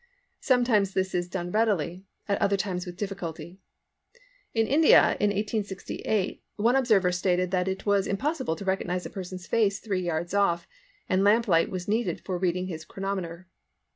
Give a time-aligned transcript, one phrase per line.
[0.39, 3.59] Sometimes this is done readily, at other times with difficulty.
[4.51, 9.45] In India in 1868, one observer stated that it was impossible to recognise a person's
[9.45, 10.67] face three yards off,
[11.07, 13.47] and lamplight was needed for reading his chronometer.